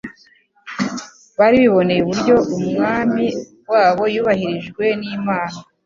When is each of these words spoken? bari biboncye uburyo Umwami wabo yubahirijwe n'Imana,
bari 1.39 1.55
biboncye 1.63 1.95
uburyo 2.01 2.35
Umwami 2.57 3.25
wabo 3.71 4.03
yubahirijwe 4.13 4.85
n'Imana, 4.99 5.57